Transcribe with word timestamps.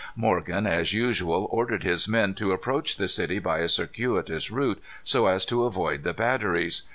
Morgan, 0.15 0.65
as 0.65 0.93
usual, 0.93 1.47
ordered 1.51 1.83
his 1.83 2.07
men 2.07 2.33
to 2.33 2.53
approach 2.53 2.95
the 2.95 3.07
city 3.07 3.37
by 3.37 3.59
a 3.59 3.69
circuitous 3.69 4.49
route, 4.49 4.81
so 5.03 5.27
as 5.27 5.45
to 5.45 5.61
avoid 5.63 6.01
the 6.01 6.11
batteries. 6.13 6.81